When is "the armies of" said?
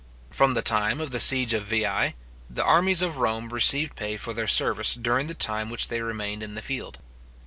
2.49-3.17